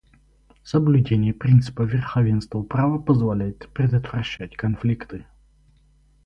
Соблюдение 0.63 1.31
принципа 1.31 1.83
верховенства 1.83 2.63
права 2.63 2.97
позволяет 2.97 3.69
предотвращать 3.71 4.57
конфликты. 4.57 5.27